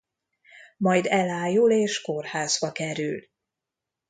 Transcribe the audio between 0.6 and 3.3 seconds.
Majd elájul és kórházba kerül.